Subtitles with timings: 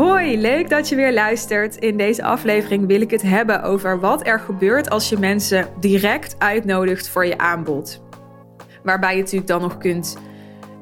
[0.00, 1.76] Hoi, leuk dat je weer luistert.
[1.76, 6.34] In deze aflevering wil ik het hebben over wat er gebeurt als je mensen direct
[6.38, 8.02] uitnodigt voor je aanbod.
[8.82, 10.16] Waarbij je natuurlijk dan nog kunt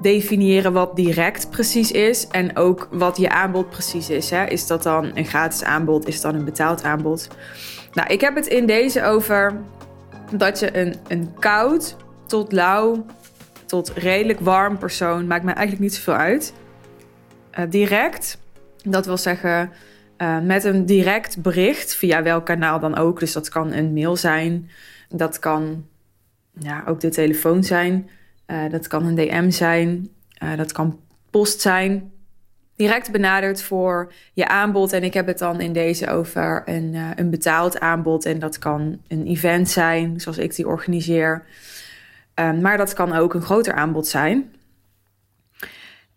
[0.00, 4.30] definiëren wat direct precies is en ook wat je aanbod precies is.
[4.30, 4.44] Hè?
[4.44, 6.06] Is dat dan een gratis aanbod?
[6.06, 7.28] Is dat een betaald aanbod?
[7.92, 9.60] Nou, ik heb het in deze over
[10.32, 13.04] dat je een, een koud tot lauw
[13.66, 16.52] tot redelijk warm persoon, maakt mij eigenlijk niet zoveel uit.
[17.58, 18.38] Uh, direct,
[18.90, 19.70] dat wil zeggen
[20.18, 23.20] uh, met een direct bericht, via welk kanaal dan ook.
[23.20, 24.70] Dus dat kan een mail zijn,
[25.08, 25.86] dat kan
[26.58, 28.08] ja, ook de telefoon zijn,
[28.46, 30.08] uh, dat kan een DM zijn,
[30.56, 32.12] dat kan post zijn.
[32.76, 34.92] Direct benaderd voor je aanbod.
[34.92, 38.24] En ik heb het dan in deze over een, een betaald aanbod.
[38.24, 41.44] En dat kan een event zijn, zoals ik die organiseer.
[42.34, 44.52] Ehm, maar dat kan ook een groter aanbod zijn.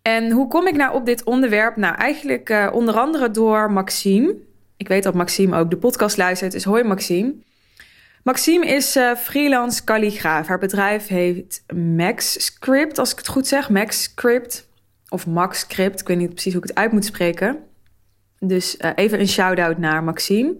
[0.02, 1.76] En hoe kom ik nou op dit onderwerp?
[1.76, 4.36] Nou, eigenlijk uh, onder andere door Maxime.
[4.78, 7.34] Ik weet dat Maxime ook de podcast luistert, dus hoi Maxime.
[8.24, 10.48] Maxime is uh, freelance kalligraaf.
[10.48, 13.70] Haar bedrijf heet Max Script, als ik het goed zeg.
[13.70, 14.68] Max Script
[15.10, 16.02] of Max Script.
[16.02, 17.60] Ik weet niet precies hoe ik het uit moet spreken.
[18.40, 20.56] Dus uh, even een shout-out naar Maxime.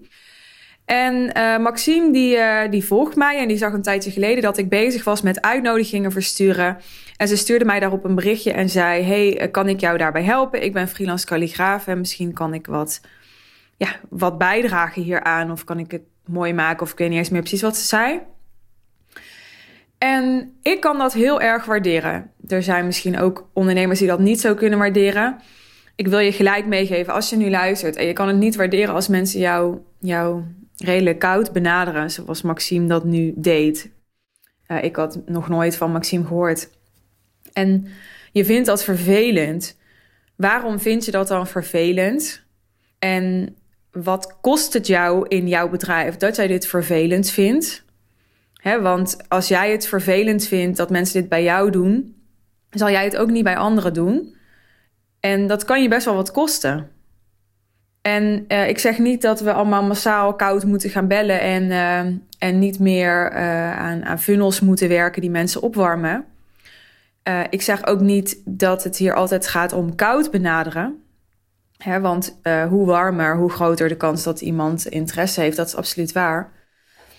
[0.92, 4.58] En uh, Maxime die, uh, die volgt mij en die zag een tijdje geleden dat
[4.58, 6.78] ik bezig was met uitnodigingen versturen.
[7.18, 10.24] En ze stuurde mij daarop een berichtje en zei: Hey, eh, kan ik jou daarbij
[10.24, 10.64] helpen?
[10.64, 13.02] Ik ben freelance kalligraaf en misschien kan ik wat,
[13.78, 15.52] ja, wat bijdragen hieraan.
[15.52, 16.82] Of kan ik het mooi maken?
[16.82, 18.20] Of ik weet niet eens meer precies wat ze zei.
[19.98, 22.32] En ik kan dat heel erg waarderen.
[22.48, 25.40] Er zijn misschien ook ondernemers die dat niet zo kunnen waarderen.
[25.96, 28.94] Ik wil je gelijk meegeven als je nu luistert en je kan het niet waarderen
[28.94, 30.44] als mensen jou, jou
[30.84, 33.92] redelijk koud benaderen, zoals Maxime dat nu deed.
[34.68, 36.70] Uh, ik had nog nooit van Maxime gehoord.
[37.54, 37.88] En
[38.32, 39.78] je vindt dat vervelend.
[40.36, 42.44] Waarom vind je dat dan vervelend?
[43.00, 43.56] En
[43.92, 47.84] wat kost het jou in jouw bedrijf dat jij dit vervelend vindt?
[48.64, 52.16] Want als jij het vervelend vindt dat mensen dit bij jou doen,
[52.70, 54.36] zal jij het ook niet bij anderen doen.
[55.20, 56.92] En dat kan je best wel wat kosten.
[58.02, 62.00] En uh, ik zeg niet dat we allemaal massaal koud moeten gaan bellen en, uh,
[62.40, 66.26] en niet meer uh, aan, aan, funnels moeten werken die mensen opwarmen.
[67.50, 71.04] ik zeg ook niet dat het hier altijd gaat om koud benaderen.
[71.78, 72.40] Hè, want
[72.70, 76.52] hoe warmer, hoe groter de kans dat iemand interesse heeft, dat is absoluut waar.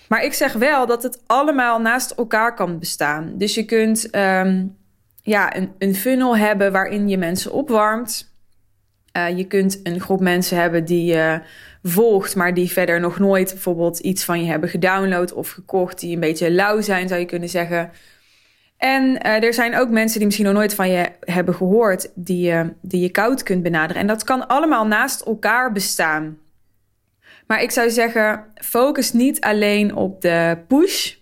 [0.09, 3.33] Maar ik zeg wel dat het allemaal naast elkaar kan bestaan.
[3.39, 4.77] Dus je kunt um,
[5.23, 8.32] ja, een, een funnel hebben waarin je mensen opwarmt.
[9.17, 11.41] Uh, je kunt een groep mensen hebben die je
[11.83, 16.15] volgt, maar die verder nog nooit bijvoorbeeld iets van je hebben gedownload of gekocht, die
[16.15, 17.91] een beetje lauw zijn, zou je kunnen zeggen.
[18.77, 22.55] En uh, er zijn ook mensen die misschien nog nooit van je hebben gehoord, die,
[22.81, 24.03] die je koud kunt benaderen.
[24.03, 26.39] En dat kan allemaal naast elkaar bestaan.
[27.47, 31.15] Maar ik zou zeggen, focus niet alleen op de push,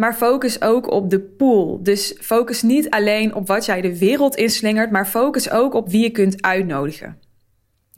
[0.00, 1.82] maar focus ook op de pool.
[1.82, 6.02] Dus focus niet alleen op wat jij de wereld inslingert, maar focus ook op wie
[6.02, 7.18] je kunt uitnodigen.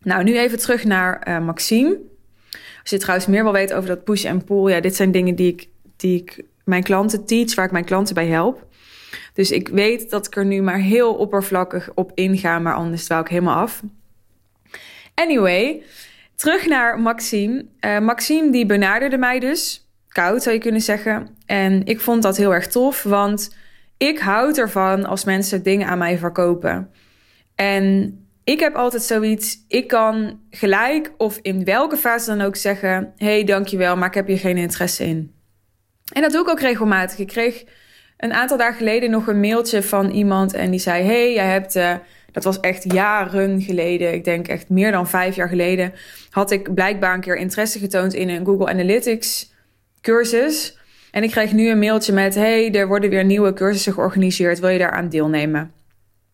[0.03, 1.99] Nou, nu even terug naar uh, Maxime.
[2.81, 5.35] Als je trouwens meer wil weten over dat push en pull, ja, dit zijn dingen
[5.35, 8.67] die ik, die ik mijn klanten teach, waar ik mijn klanten bij help.
[9.35, 13.21] Dus ik weet dat ik er nu maar heel oppervlakkig op inga, maar anders dwaal
[13.21, 13.83] ik helemaal af.
[15.15, 15.83] Anyway,
[16.35, 17.65] terug naar Maxime.
[17.81, 21.29] Uh, Maxime die benaderde mij dus koud, zou je kunnen zeggen.
[21.47, 23.55] En ik vond dat heel erg tof, want
[23.97, 26.91] ik houd ervan als mensen dingen aan mij verkopen.
[27.55, 33.13] En ik heb altijd zoiets, ik kan gelijk of in welke fase dan ook zeggen:
[33.17, 35.35] hey, dankjewel, maar ik heb hier geen interesse in.
[36.13, 37.19] En dat doe ik ook regelmatig.
[37.19, 37.65] Ik kreeg
[38.17, 41.77] een aantal dagen geleden nog een mailtje van iemand en die zei: Hey, jij hebt.
[41.77, 41.95] Uh,
[42.33, 44.13] dat was echt jaren geleden.
[44.13, 45.93] Ik denk echt meer dan vijf jaar geleden.
[46.31, 49.52] Had ik blijkbaar een keer interesse getoond in een Google Analytics
[50.03, 50.79] cursus.
[51.11, 54.61] En ik kreeg nu een mailtje met: Hey, er worden weer nieuwe cursussen georganiseerd.
[54.61, 55.73] Wil je daaraan deelnemen?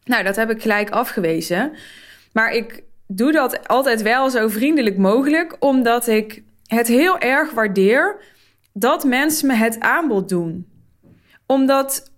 [0.04, 1.72] Nou, dat heb ik gelijk afgewezen.
[2.32, 8.16] Maar ik doe dat altijd wel zo vriendelijk mogelijk, omdat ik het heel erg waardeer
[8.72, 10.66] dat mensen me het aanbod doen.
[11.46, 12.10] Omdat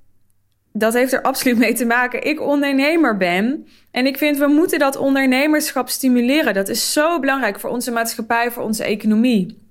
[0.73, 2.25] dat heeft er absoluut mee te maken.
[2.25, 3.67] Ik ondernemer ben.
[3.91, 6.55] En ik vind we moeten dat ondernemerschap stimuleren.
[6.55, 9.70] Dat is zo belangrijk voor onze maatschappij, voor onze economie.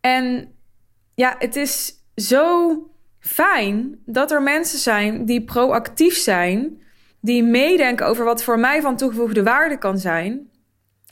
[0.00, 0.54] En
[1.14, 2.76] ja, het is zo
[3.20, 6.82] fijn dat er mensen zijn die proactief zijn,
[7.20, 10.50] die meedenken over wat voor mij van toegevoegde waarde kan zijn.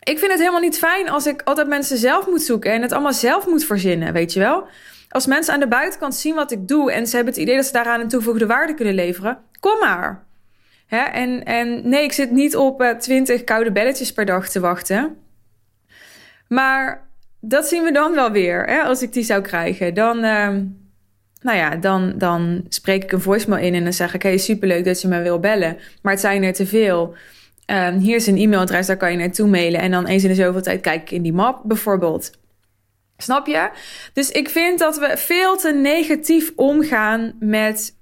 [0.02, 2.92] Ik vind het helemaal niet fijn als ik altijd mensen zelf moet zoeken en het
[2.92, 4.66] allemaal zelf moet verzinnen, weet je wel?
[5.08, 7.66] Als mensen aan de buitenkant zien wat ik doe en ze hebben het idee dat
[7.66, 10.24] ze daaraan een toegevoegde waarde kunnen leveren, kom maar.
[10.86, 11.02] Hè?
[11.02, 15.16] En, en nee, ik zit niet op uh, 20 koude belletjes per dag te wachten.
[16.48, 17.05] Maar
[17.48, 18.64] dat zien we dan wel weer.
[18.64, 18.82] Hè?
[18.82, 20.48] Als ik die zou krijgen, dan, uh,
[21.40, 24.84] nou ja, dan, dan spreek ik een voicemail in en dan zeg ik: Hey, superleuk
[24.84, 27.14] dat je me wil bellen, maar het zijn er te veel.
[27.66, 29.80] Um, hier is een e-mailadres, daar kan je naartoe mailen.
[29.80, 32.30] En dan eens in de zoveel tijd kijk ik in die map bijvoorbeeld.
[33.16, 33.70] Snap je?
[34.12, 37.96] Dus ik vind dat we veel te negatief omgaan met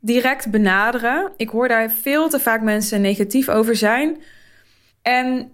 [0.00, 1.32] direct benaderen.
[1.36, 4.22] Ik hoor daar veel te vaak mensen negatief over zijn.
[5.02, 5.52] En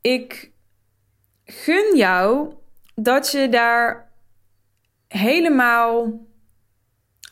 [0.00, 0.50] ik
[1.44, 2.52] gun jou
[2.94, 4.10] dat je daar
[5.08, 6.20] helemaal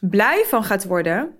[0.01, 1.37] blij van gaat worden.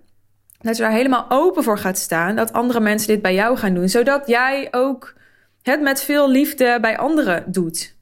[0.61, 2.35] Dat je daar helemaal open voor gaat staan.
[2.35, 3.89] Dat andere mensen dit bij jou gaan doen.
[3.89, 5.13] Zodat jij ook
[5.61, 7.95] het met veel liefde bij anderen doet.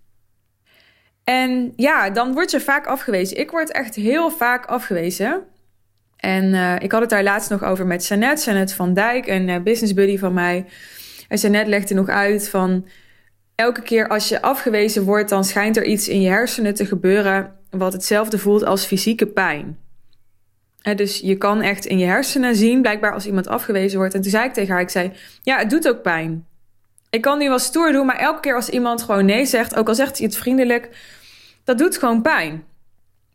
[1.24, 3.38] En ja, dan word je vaak afgewezen.
[3.38, 5.44] Ik word echt heel vaak afgewezen.
[6.18, 9.48] En uh, ik had het daar laatst nog over met Jeannette, Jeannette van Dijk, een
[9.48, 10.66] uh, business buddy van mij.
[11.28, 12.86] En Jeannette legde nog uit van...
[13.62, 15.30] elke keer als je afgewezen wordt...
[15.30, 17.56] dan schijnt er iets in je hersenen te gebeuren...
[17.70, 19.78] wat hetzelfde voelt als fysieke pijn.
[20.82, 24.14] En dus je kan echt in je hersenen zien, blijkbaar als iemand afgewezen wordt.
[24.14, 25.12] En toen zei ik tegen haar, ik zei,
[25.44, 26.46] ja, het doet ook pijn.
[27.10, 29.88] Ik kan nu wel stoer doen, maar elke keer als iemand gewoon nee zegt, ook
[29.88, 30.90] al zegt hij het vriendelijk,
[31.64, 32.64] dat doet gewoon pijn.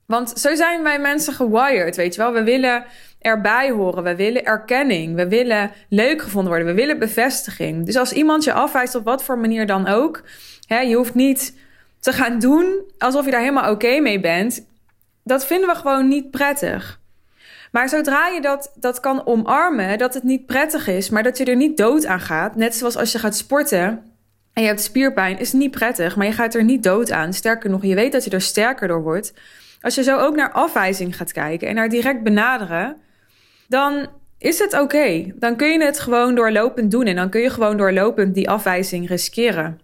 [0.07, 2.33] Want zo zijn wij mensen gewired, weet je wel.
[2.33, 2.85] We willen
[3.19, 7.87] erbij horen, we willen erkenning, we willen leuk gevonden worden, we willen bevestiging.
[7.87, 10.23] Dus als iemand je afwijst op wat voor manier dan ook,
[10.67, 11.55] hè, je hoeft niet
[12.01, 14.67] te gaan doen alsof je daar helemaal oké mee bent.
[15.25, 17.01] Dat vinden we gewoon niet prettig.
[17.73, 21.45] Maar zodra je dat, dat kan omarmen, dat het niet prettig is, maar dat je
[21.45, 24.03] er niet dood aan gaat, net zoals als je gaat sporten
[24.53, 27.33] en je hebt spierpijn, is niet prettig, maar je gaat er niet dood aan.
[27.33, 29.33] Sterker nog, je weet dat je er sterker door wordt.
[29.81, 32.97] Als je zo ook naar afwijzing gaat kijken en naar direct benaderen,
[33.69, 34.09] dan
[34.39, 35.33] is het oké.
[35.35, 39.09] Dan kun je het gewoon doorlopend doen en dan kun je gewoon doorlopend die afwijzing
[39.09, 39.81] riskeren.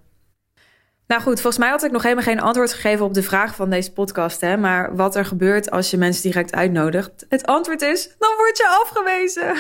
[1.07, 3.71] Nou goed, volgens mij had ik nog helemaal geen antwoord gegeven op de vraag van
[3.71, 4.41] deze podcast.
[4.41, 4.57] Hè?
[4.57, 7.27] Maar wat er gebeurt als je mensen direct uitnodigt.
[7.29, 9.57] Het antwoord is: dan word je afgewezen.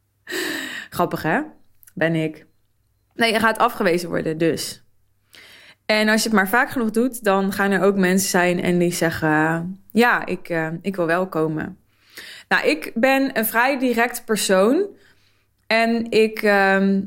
[0.96, 1.40] Grappig hè?
[1.94, 2.46] Ben ik.
[3.14, 4.82] Nee, je gaat afgewezen worden, dus.
[5.86, 8.78] En als je het maar vaak genoeg doet, dan gaan er ook mensen zijn en
[8.78, 11.78] die zeggen: Ja, ik, uh, ik wil wel komen.
[12.48, 14.86] Nou, ik ben een vrij direct persoon.
[15.66, 16.42] En ik.
[16.42, 16.98] Uh,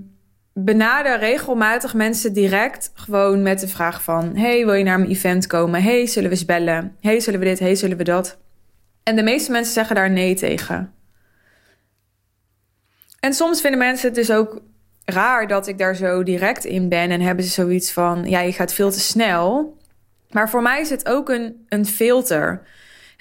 [0.54, 4.36] benader regelmatig mensen direct gewoon met de vraag van...
[4.36, 5.84] hey, wil je naar mijn event komen?
[5.84, 6.96] hey, zullen we eens bellen?
[7.00, 7.60] hey, zullen we dit?
[7.60, 8.38] hey, zullen we dat?
[9.04, 10.94] En de meeste mensen zeggen daar nee tegen.
[13.20, 14.62] En soms vinden mensen het dus ook
[15.06, 17.12] raar dat ik daar zo direct in ben...
[17.12, 19.78] en hebben ze zoiets van, ja, je gaat veel te snel.
[20.30, 22.62] Maar voor mij is het ook een, een filter...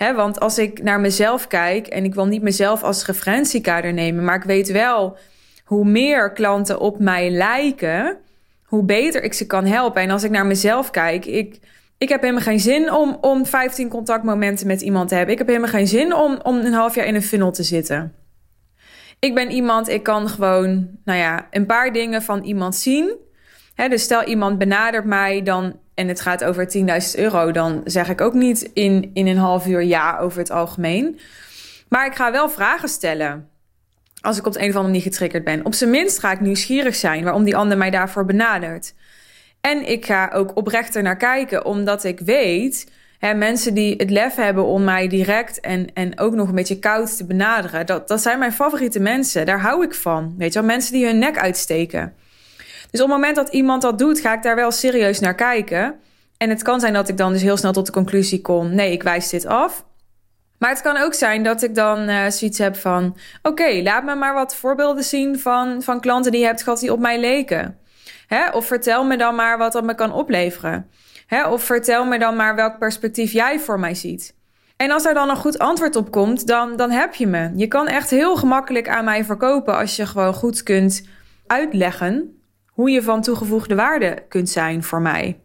[0.08, 4.36] Want als ik naar mezelf kijk en ik wil niet mezelf als referentiekader nemen, maar
[4.36, 5.16] ik weet wel
[5.64, 8.16] hoe meer klanten op mij lijken,
[8.64, 10.02] hoe beter ik ze kan helpen.
[10.02, 11.58] En als ik naar mezelf kijk, ik,
[11.98, 15.32] ik heb helemaal geen zin om, om 15 contactmomenten met iemand te hebben.
[15.32, 18.14] Ik heb helemaal geen zin om, om een half jaar in een funnel te zitten.
[19.18, 23.16] Ik ben iemand, ik kan gewoon, nou ja, een paar dingen van iemand zien.
[23.74, 28.20] dus stel iemand benadert mij dan en het gaat over 10.000 euro, dan zeg ik
[28.20, 31.20] ook niet in, in een half uur ja over het algemeen.
[31.88, 33.48] Maar ik ga wel vragen stellen
[34.20, 35.64] als ik op de een of andere manier getriggerd ben.
[35.64, 38.94] Op zijn minst ga ik nieuwsgierig zijn waarom die ander mij daarvoor benadert.
[39.60, 44.34] En ik ga ook oprechter naar kijken, omdat ik weet, hè, mensen die het lef
[44.34, 48.22] hebben om mij direct en, en ook nog een beetje koud te benaderen, dat, dat
[48.22, 49.46] zijn mijn favoriete mensen.
[49.46, 50.34] Daar hou ik van.
[50.38, 52.14] Weet je wel, mensen die hun nek uitsteken.
[52.90, 55.94] Dus op het moment dat iemand dat doet, ga ik daar wel serieus naar kijken.
[56.36, 58.92] En het kan zijn dat ik dan dus heel snel tot de conclusie kom: nee,
[58.92, 59.84] ik wijs dit af.
[60.58, 64.14] Maar het kan ook zijn dat ik dan uh, zoiets heb van: oké, laat me
[64.14, 67.78] maar wat voorbeelden zien van, van klanten die je hebt gehad die op mij leken.
[68.26, 68.50] Hè?
[68.50, 70.90] Of vertel me dan maar wat dat me kan opleveren.
[71.26, 71.48] Hè?
[71.48, 74.34] Of vertel me dan maar welk perspectief jij voor mij ziet.
[74.76, 77.50] En als er dan een goed antwoord op komt, dan, dan heb je me.
[77.54, 81.06] Je kan echt heel gemakkelijk aan mij verkopen als je gewoon goed kunt
[81.46, 82.39] uitleggen
[82.80, 85.40] hoe je van toegevoegde waarde kunt zijn voor mij.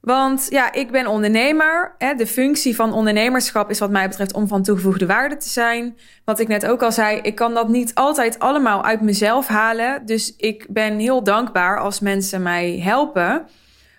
[0.00, 1.94] Want ja, ik ben ondernemer.
[1.98, 2.14] Hè.
[2.14, 5.96] De functie van ondernemerschap is wat mij betreft om van toegevoegde waarde te zijn.
[6.24, 10.06] Wat ik net ook al zei, ik kan dat niet altijd allemaal uit mezelf halen.
[10.06, 13.46] Dus ik ben heel dankbaar als mensen mij helpen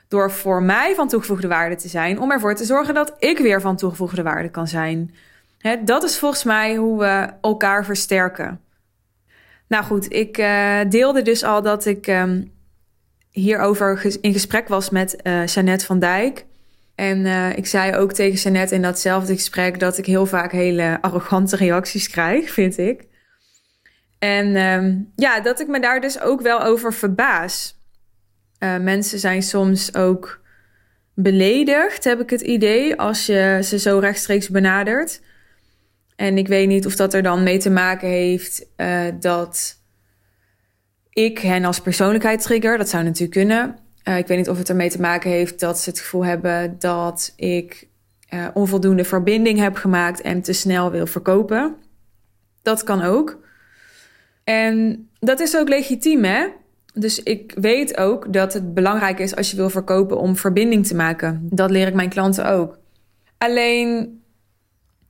[0.08, 3.62] door voor mij van toegevoegde waarde te zijn, om ervoor te zorgen dat ik weer
[3.62, 5.16] van toegevoegde waarde kan zijn.
[5.58, 8.60] Hè, dat is volgens mij hoe we elkaar versterken.
[9.68, 12.52] Nou goed, ik uh, deelde dus al dat ik um,
[13.30, 16.46] hierover in gesprek was met uh, Jeannette van Dijk.
[16.96, 20.98] En uh, ik zei ook tegen Jeannette in datzelfde gesprek dat ik heel vaak hele
[21.02, 23.08] arrogante reacties krijg, vind ik.
[24.20, 27.82] En ehm, ja, dat ik me daar dus ook wel over verbaas.
[28.82, 30.42] Mensen zijn soms ook
[31.14, 35.22] beledigd, heb ik het idee, als je ze zo rechtstreeks benadert.
[36.16, 39.82] En ik weet niet of dat er dan mee te maken heeft uh, dat
[41.10, 42.78] ik hen als persoonlijkheid trigger.
[42.78, 43.78] Dat zou natuurlijk kunnen.
[44.04, 46.76] Uh, ik weet niet of het ermee te maken heeft dat ze het gevoel hebben
[46.80, 47.88] dat ik
[48.34, 51.76] uh, onvoldoende verbinding heb gemaakt en te snel wil verkopen.
[52.62, 53.42] Dat kan ook.
[54.44, 56.48] En dat is ook legitiem, hè?
[56.94, 60.96] Dus ik weet ook dat het belangrijk is als je wil verkopen om verbinding te
[60.96, 61.48] maken.
[61.50, 62.78] Dat leer ik mijn klanten ook.
[63.38, 64.22] Alleen,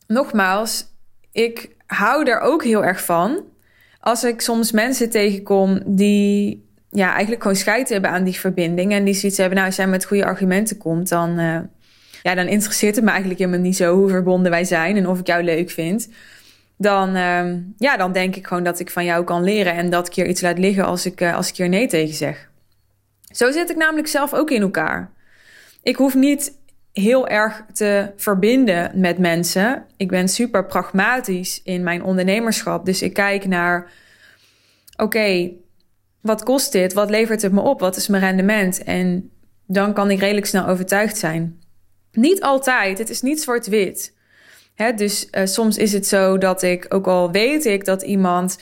[0.07, 0.85] nogmaals,
[1.33, 3.43] ik hou er ook heel erg van
[3.99, 8.91] als ik soms mensen tegenkom die ja, eigenlijk gewoon scheid hebben aan die verbinding.
[8.91, 11.59] En die zoiets hebben, nou, als jij met goede argumenten komt, dan, uh,
[12.23, 15.19] ja, dan interesseert het me eigenlijk helemaal niet zo hoe verbonden wij zijn en of
[15.19, 16.09] ik jou leuk vind.
[16.77, 20.07] Dan, uh, ja, dan denk ik gewoon dat ik van jou kan leren en dat
[20.07, 22.49] ik hier iets laat liggen als ik, uh, als ik hier nee tegen zeg.
[23.31, 25.11] Zo zit ik namelijk zelf ook in elkaar.
[25.83, 26.57] Ik hoef niet
[26.93, 29.85] heel erg te verbinden met mensen.
[29.97, 32.85] Ik ben super pragmatisch in mijn ondernemerschap.
[32.85, 33.91] Dus ik kijk naar:
[34.95, 35.51] oké,
[36.21, 36.93] wat kost dit?
[36.93, 37.79] Wat levert het me op?
[37.79, 38.83] Wat is mijn rendement?
[38.83, 39.31] En
[39.67, 41.61] dan kan ik redelijk snel overtuigd zijn.
[42.11, 44.13] Niet altijd, het is niet zwart-wit.
[44.95, 48.59] dus uh, soms is het zo dat ik, ook al weet ik dat iemand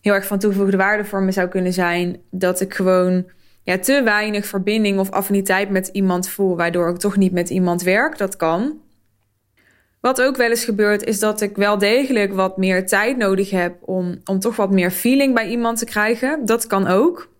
[0.00, 3.24] heel erg van toegevoegde waarde voor me zou kunnen zijn, dat ik gewoon
[3.62, 7.82] ja, te weinig verbinding of affiniteit met iemand voel, waardoor ik toch niet met iemand
[7.82, 8.18] werk.
[8.18, 8.80] Dat kan.
[10.00, 13.76] Wat ook wel eens gebeurt, is dat ik wel degelijk wat meer tijd nodig heb
[13.80, 16.46] om, om toch wat meer feeling bij iemand te krijgen.
[16.46, 17.30] Dat kan ook.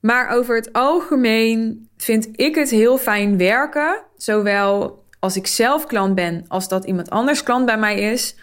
[0.00, 6.14] Maar over het algemeen vind ik het heel fijn werken, zowel als ik zelf klant
[6.14, 8.36] ben, als dat iemand anders klant bij mij is,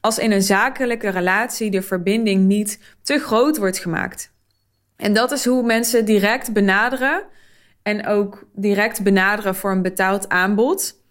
[0.00, 4.33] als in een zakelijke relatie de verbinding niet te groot wordt gemaakt.
[4.96, 7.22] En dat is hoe mensen direct benaderen.
[7.82, 11.02] En ook direct benaderen voor een betaald aanbod.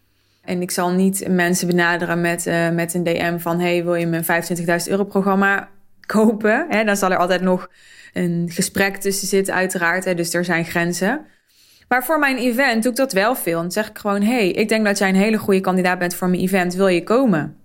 [0.41, 4.07] En ik zal niet mensen benaderen met, uh, met een DM van: hey, wil je
[4.07, 5.69] mijn 25.000 euro programma
[6.05, 6.65] kopen?
[6.69, 7.69] Hè, dan zal er altijd nog
[8.13, 10.17] een gesprek tussen zitten, uiteraard.
[10.17, 11.25] Dus er zijn grenzen.
[11.87, 13.61] Maar voor mijn event doe ik dat wel veel.
[13.61, 16.29] Dan zeg ik gewoon: hey, ik denk dat jij een hele goede kandidaat bent voor
[16.29, 16.73] mijn event.
[16.73, 17.57] Wil je komen?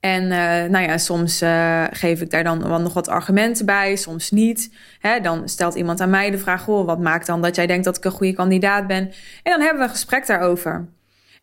[0.00, 0.30] En uh,
[0.70, 4.74] nou ja, soms uh, geef ik daar dan wel nog wat argumenten bij, soms niet.
[4.98, 7.84] Hè, dan stelt iemand aan mij de vraag: Goh, wat maakt dan dat jij denkt
[7.84, 9.12] dat ik een goede kandidaat ben?
[9.42, 10.88] En dan hebben we een gesprek daarover.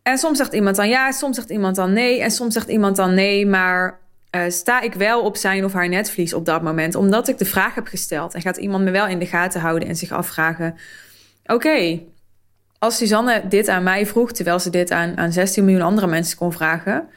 [0.03, 2.21] En soms zegt iemand dan ja, soms zegt iemand dan nee.
[2.21, 3.99] En soms zegt iemand dan nee, maar
[4.31, 7.45] uh, sta ik wel op zijn of haar netvlies op dat moment, omdat ik de
[7.45, 8.33] vraag heb gesteld.
[8.33, 10.75] En gaat iemand me wel in de gaten houden en zich afvragen:
[11.45, 11.99] Oké,
[12.79, 16.37] als Suzanne dit aan mij vroeg, terwijl ze dit aan, aan 16 miljoen andere mensen
[16.37, 17.09] kon vragen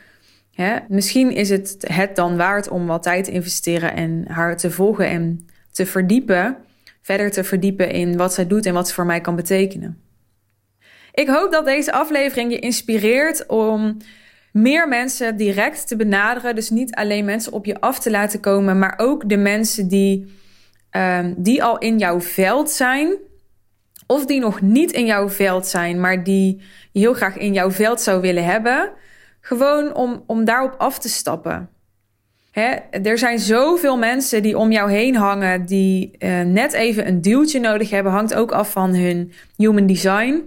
[0.89, 5.07] Misschien is het het dan waard om wat tijd te investeren en haar te volgen
[5.07, 6.57] en te verdiepen,
[7.03, 10.03] verder te verdiepen in wat zij doet en wat ze voor mij kan betekenen.
[11.13, 13.97] Ik hoop dat deze aflevering je inspireert om
[14.53, 16.55] meer mensen direct te benaderen.
[16.55, 20.35] Dus niet alleen mensen op je af te laten komen, maar ook de mensen die,
[20.91, 23.17] um, die al in jouw veld zijn.
[24.07, 26.63] Of die nog niet in jouw veld zijn, maar die
[26.93, 28.93] je heel graag in jouw veld zou willen hebben.
[29.41, 31.69] Gewoon om, om daarop af te stappen.
[32.51, 37.21] Hè, er zijn zoveel mensen die om jou heen hangen, die uh, net even een
[37.21, 38.13] duwtje nodig hebben.
[38.13, 40.43] Hangt ook af van hun human design.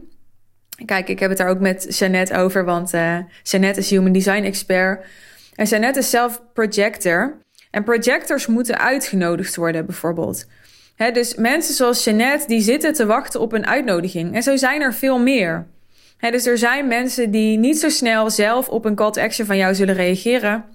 [0.85, 4.43] Kijk, ik heb het daar ook met Jeannette over, want uh, Jeannette is human design
[4.43, 5.05] expert.
[5.55, 7.37] En Jeannette is zelf projector.
[7.71, 10.45] En projectors moeten uitgenodigd worden, bijvoorbeeld.
[10.95, 14.35] Hè, dus mensen zoals Jeannette, die zitten te wachten op een uitnodiging.
[14.35, 15.67] En zo zijn er veel meer
[16.31, 19.57] dus er zijn mensen die niet zo snel zelf op een call to action van
[19.57, 20.65] jou zullen reageren,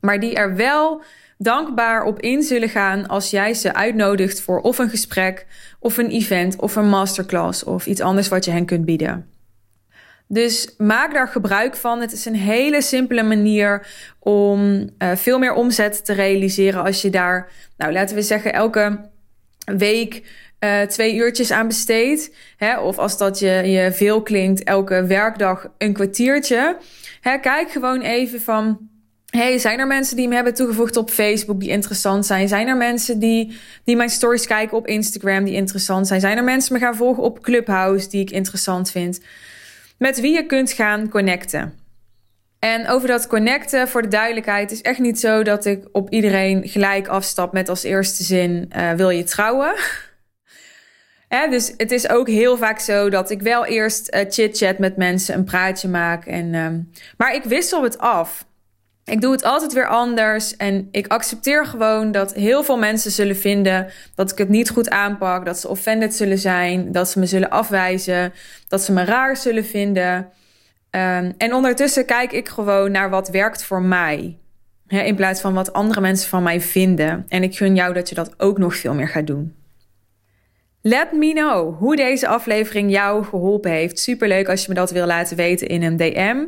[0.00, 1.02] maar die er wel
[1.38, 5.46] dankbaar op in zullen gaan als jij ze uitnodigt voor of een gesprek,
[5.78, 9.28] of een event, of een masterclass, of iets anders wat je hen kunt bieden.
[10.32, 12.00] Dus maak daar gebruik van.
[12.00, 13.86] Het is een hele simpele manier
[14.18, 19.00] om uh, veel meer omzet te realiseren als je daar, nou laten we zeggen, elke
[19.64, 20.22] week
[20.60, 22.34] uh, twee uurtjes aan besteed.
[22.56, 26.76] Hè, of als dat je, je veel klinkt, elke werkdag een kwartiertje.
[27.20, 28.88] Hè, kijk gewoon even van.
[29.30, 32.48] Hey, zijn er mensen die me hebben toegevoegd op Facebook die interessant zijn?
[32.48, 36.20] Zijn er mensen die, die mijn stories kijken op Instagram die interessant zijn?
[36.20, 39.20] Zijn er mensen me gaan volgen op Clubhouse die ik interessant vind?
[39.98, 41.74] Met wie je kunt gaan connecten.
[42.58, 46.68] En over dat connecten, voor de duidelijkheid, is echt niet zo dat ik op iedereen
[46.68, 49.74] gelijk afstap met als eerste zin: uh, wil je trouwen?
[51.30, 55.34] Dus het is ook heel vaak zo dat ik wel eerst uh, chit-chat met mensen,
[55.34, 56.26] een praatje maak.
[56.26, 58.48] En, um, maar ik wissel het af.
[59.04, 63.36] Ik doe het altijd weer anders en ik accepteer gewoon dat heel veel mensen zullen
[63.36, 67.26] vinden dat ik het niet goed aanpak, dat ze offended zullen zijn, dat ze me
[67.26, 68.32] zullen afwijzen,
[68.68, 70.16] dat ze me raar zullen vinden.
[70.16, 74.38] Um, en ondertussen kijk ik gewoon naar wat werkt voor mij.
[74.86, 77.26] in plaats van wat andere mensen van mij vinden.
[77.28, 79.59] En ik gun jou dat je dat ook nog veel meer gaat doen.
[80.82, 83.98] Let me know hoe deze aflevering jou geholpen heeft.
[83.98, 86.44] Superleuk als je me dat wil laten weten in een DM.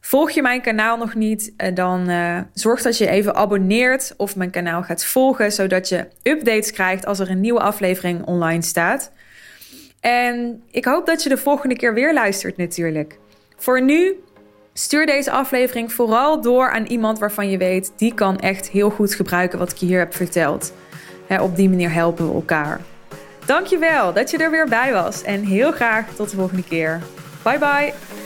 [0.00, 4.36] Volg je mijn kanaal nog niet, eh, dan uh, zorg dat je even abonneert of
[4.36, 9.12] mijn kanaal gaat volgen, zodat je updates krijgt als er een nieuwe aflevering online staat.
[10.00, 13.18] En ik hoop dat je de volgende keer weer luistert natuurlijk.
[13.56, 14.14] Voor nu,
[14.72, 19.14] stuur deze aflevering vooral door aan iemand waarvan je weet, die kan echt heel goed
[19.14, 20.72] gebruiken wat ik hier heb verteld.
[21.40, 22.80] op die manier helpen we elkaar.
[23.46, 27.00] Dankjewel dat je er weer bij was en heel graag tot de volgende keer.
[27.42, 28.25] Bye bye!